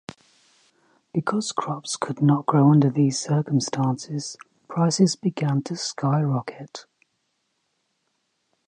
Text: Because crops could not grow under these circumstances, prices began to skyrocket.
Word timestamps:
Because 1.13 1.51
crops 1.51 1.95
could 1.95 2.23
not 2.23 2.47
grow 2.47 2.71
under 2.71 2.89
these 2.89 3.19
circumstances, 3.19 4.35
prices 4.67 5.15
began 5.15 5.61
to 5.61 5.75
skyrocket. 5.75 6.87